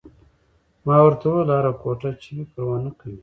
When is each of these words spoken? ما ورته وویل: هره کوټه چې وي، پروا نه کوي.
ما 0.85 0.97
ورته 1.03 1.25
وویل: 1.27 1.49
هره 1.57 1.73
کوټه 1.81 2.11
چې 2.21 2.29
وي، 2.35 2.43
پروا 2.51 2.77
نه 2.85 2.91
کوي. 2.99 3.17